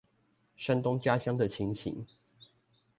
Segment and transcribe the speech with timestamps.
[0.57, 2.03] 山東家鄉的情形